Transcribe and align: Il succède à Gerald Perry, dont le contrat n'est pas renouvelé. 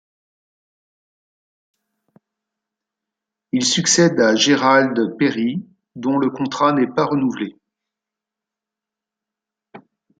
Il 3.51 3.63
succède 3.63 4.19
à 4.19 4.33
Gerald 4.35 5.15
Perry, 5.19 5.63
dont 5.95 6.17
le 6.17 6.31
contrat 6.31 6.73
n'est 6.73 6.87
pas 6.87 7.05
renouvelé. 7.05 7.55